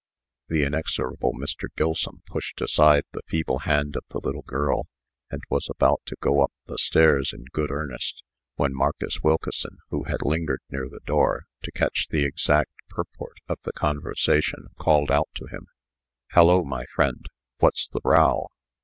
[0.47, 1.67] The inexorable Mr.
[1.77, 4.87] Gilsum pushed aside the feeble hand of the little girl,
[5.29, 8.23] and was about to go up the stairs in good earnest,
[8.55, 13.59] when Marcus Wilkeson, who had lingered near the door to catch the exact purport of
[13.61, 15.67] the conversation, called out to him:
[16.31, 17.27] "Hallo, my friend!
[17.59, 18.47] what's the row?"